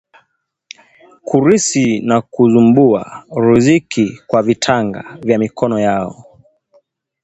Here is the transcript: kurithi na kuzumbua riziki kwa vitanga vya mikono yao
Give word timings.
kurithi 1.27 1.87
na 2.07 2.21
kuzumbua 2.21 3.01
riziki 3.45 4.19
kwa 4.27 4.43
vitanga 4.43 5.17
vya 5.21 5.39
mikono 5.39 5.79
yao 5.79 6.25